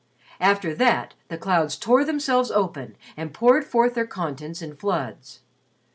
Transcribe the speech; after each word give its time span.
After 0.39 0.73
that 0.73 1.13
the 1.27 1.37
clouds 1.37 1.77
tore 1.77 2.03
themselves 2.03 2.49
open 2.49 2.95
and 3.15 3.35
poured 3.35 3.63
forth 3.65 3.93
their 3.93 4.07
contents 4.07 4.59
in 4.59 4.75
floods. 4.75 5.41